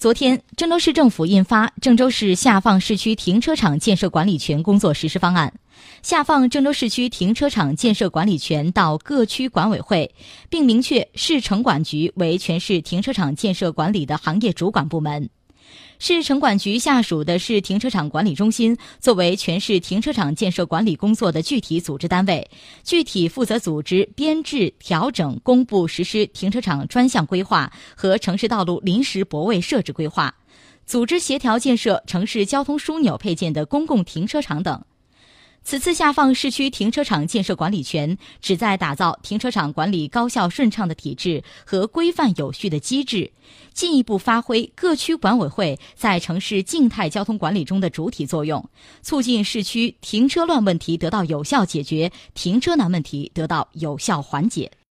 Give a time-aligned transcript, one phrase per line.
[0.00, 5.52] 昨天，郑州市政府印发《郑州市下放市区停车场建设管理权工作实施方案》，
[6.00, 10.10] 下放郑州市区停车场建设管理权到各区管委会，
[10.48, 15.28] 并明确市城管局为全市停车场建设管理的行业主管部门。
[15.98, 22.50] 市城管局下属的市停车场管理中心作为全市停车场建设管理工作的具体组织单位，
[22.82, 30.34] 具体负责组织、编制、调整、公布、实施停车场专项规划和城市道路临时泊位设置规划，
[30.86, 34.82] 组织协调建设城市交通枢纽配件的公共停车场等。
[35.62, 43.30] 此次下放市区停车场建设管理权，旨在打造停车场管理高效顺畅的体制和规范有序的机制，
[43.72, 48.68] 进一步发挥各区管委会在城市静态交通管理中的主体作用，
[49.02, 54.72] 促进市区停车乱问题得到有效解决，停车难问题得到有效缓解。